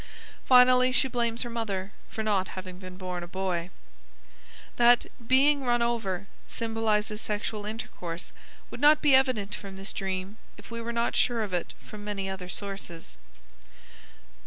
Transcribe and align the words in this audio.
Finally 0.47 0.91
she 0.91 1.07
blames 1.07 1.43
her 1.43 1.49
mother 1.51 1.91
for 2.09 2.23
not 2.23 2.47
having 2.57 2.79
been 2.79 2.97
born 2.97 3.21
a 3.21 3.27
boy. 3.27 3.69
That 4.77 5.05
"being 5.27 5.63
run 5.63 5.83
over" 5.83 6.25
symbolizes 6.47 7.21
sexual 7.21 7.67
intercourse 7.67 8.33
would 8.71 8.79
not 8.81 9.03
be 9.03 9.13
evident 9.13 9.53
from 9.53 9.77
this 9.77 9.93
dream 9.93 10.37
if 10.57 10.71
we 10.71 10.81
were 10.81 10.91
not 10.91 11.15
sure 11.15 11.43
of 11.43 11.53
it 11.53 11.75
from 11.83 12.03
many 12.03 12.27
other 12.27 12.49
sources. 12.49 13.15